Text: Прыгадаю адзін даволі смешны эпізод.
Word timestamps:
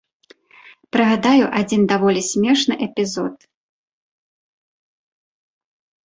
Прыгадаю 0.95 1.45
адзін 1.59 1.81
даволі 1.91 2.21
смешны 2.27 2.77
эпізод. 2.85 3.35